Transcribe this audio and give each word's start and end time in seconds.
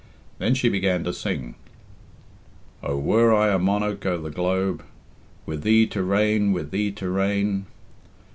Then 0.39 0.55
she 0.55 0.67
began 0.67 1.03
to 1.03 1.13
sing, 1.13 1.53
O 2.81 2.97
were 2.97 3.31
I 3.35 3.55
monarch 3.57 4.03
o' 4.03 4.19
the 4.19 4.31
globe, 4.31 4.83
Wi' 5.45 5.57
thee 5.57 5.85
to 5.85 6.01
reign, 6.01 6.51
wi' 6.53 6.63
thee 6.63 6.89
to 6.93 7.07
reign. 7.07 7.67